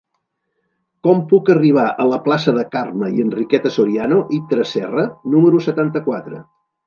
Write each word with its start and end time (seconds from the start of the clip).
Com 1.07 1.19
puc 1.33 1.51
arribar 1.55 1.83
a 2.03 2.07
la 2.13 2.19
plaça 2.27 2.53
de 2.55 2.63
Carme 2.77 3.11
i 3.19 3.23
Enriqueta 3.25 3.73
Soriano 3.77 4.19
i 4.37 4.41
Tresserra 4.53 5.07
número 5.35 5.61
setanta-quatre? 5.67 6.43